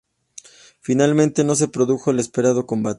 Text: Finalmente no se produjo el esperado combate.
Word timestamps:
Finalmente 0.79 1.43
no 1.43 1.53
se 1.53 1.67
produjo 1.67 2.09
el 2.09 2.19
esperado 2.19 2.65
combate. 2.65 2.89